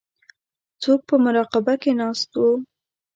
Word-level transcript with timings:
څوک 0.81 0.99
په 1.09 1.15
مراقبه 1.23 1.73
کې 1.81 1.91
ناست 1.99 2.29
وو. 2.39 2.51